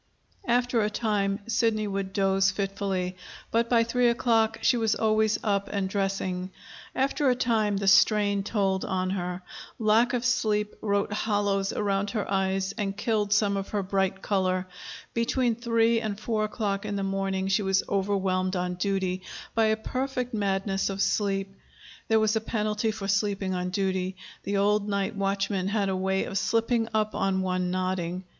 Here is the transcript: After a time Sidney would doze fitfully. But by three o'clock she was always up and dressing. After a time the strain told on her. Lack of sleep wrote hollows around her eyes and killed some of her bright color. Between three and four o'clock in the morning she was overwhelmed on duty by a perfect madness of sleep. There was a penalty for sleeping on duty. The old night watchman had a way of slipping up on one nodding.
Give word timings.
After 0.47 0.81
a 0.81 0.89
time 0.89 1.41
Sidney 1.45 1.85
would 1.87 2.11
doze 2.11 2.49
fitfully. 2.49 3.15
But 3.51 3.69
by 3.69 3.83
three 3.83 4.07
o'clock 4.09 4.57
she 4.63 4.75
was 4.75 4.95
always 4.95 5.37
up 5.43 5.69
and 5.71 5.87
dressing. 5.87 6.49
After 6.95 7.29
a 7.29 7.35
time 7.35 7.77
the 7.77 7.87
strain 7.87 8.41
told 8.41 8.83
on 8.83 9.11
her. 9.11 9.43
Lack 9.77 10.13
of 10.13 10.25
sleep 10.25 10.73
wrote 10.81 11.13
hollows 11.13 11.71
around 11.71 12.09
her 12.09 12.25
eyes 12.31 12.71
and 12.79 12.97
killed 12.97 13.31
some 13.31 13.55
of 13.55 13.69
her 13.69 13.83
bright 13.83 14.23
color. 14.23 14.65
Between 15.13 15.53
three 15.53 16.01
and 16.01 16.19
four 16.19 16.45
o'clock 16.45 16.83
in 16.83 16.95
the 16.95 17.03
morning 17.03 17.47
she 17.47 17.61
was 17.61 17.83
overwhelmed 17.87 18.55
on 18.55 18.73
duty 18.73 19.21
by 19.53 19.65
a 19.65 19.77
perfect 19.77 20.33
madness 20.33 20.89
of 20.89 20.99
sleep. 20.99 21.53
There 22.07 22.19
was 22.19 22.35
a 22.35 22.41
penalty 22.41 22.89
for 22.89 23.07
sleeping 23.07 23.53
on 23.53 23.69
duty. 23.69 24.15
The 24.45 24.57
old 24.57 24.89
night 24.89 25.15
watchman 25.15 25.67
had 25.67 25.89
a 25.89 25.95
way 25.95 26.23
of 26.23 26.39
slipping 26.39 26.87
up 26.91 27.13
on 27.13 27.43
one 27.43 27.69
nodding. 27.69 28.23